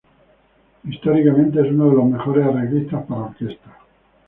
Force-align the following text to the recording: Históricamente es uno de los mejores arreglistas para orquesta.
Históricamente 0.83 1.61
es 1.61 1.69
uno 1.69 1.91
de 1.91 1.95
los 1.97 2.05
mejores 2.09 2.43
arreglistas 2.47 3.05
para 3.05 3.21
orquesta. 3.21 3.77